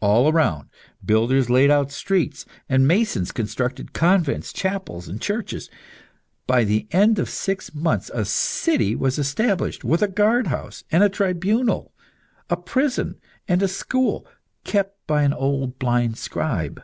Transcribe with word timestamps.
All 0.00 0.30
around, 0.30 0.68
builders 1.04 1.50
laid 1.50 1.72
out 1.72 1.90
streets, 1.90 2.46
and 2.68 2.86
masons 2.86 3.32
constructed 3.32 3.92
convents, 3.92 4.52
chapels, 4.52 5.08
and 5.08 5.20
churches. 5.20 5.68
By 6.46 6.62
the 6.62 6.86
end 6.92 7.18
of 7.18 7.28
six 7.28 7.74
months 7.74 8.08
a 8.14 8.24
city 8.26 8.94
was 8.94 9.18
established 9.18 9.82
with 9.82 10.02
a 10.02 10.06
guardhouse, 10.06 10.84
a 10.92 11.08
tribunal, 11.08 11.92
a 12.48 12.56
prison, 12.56 13.16
and 13.48 13.60
a 13.60 13.66
school, 13.66 14.24
kept 14.62 15.04
by 15.08 15.24
an 15.24 15.32
old 15.32 15.80
blind 15.80 16.16
scribe. 16.16 16.80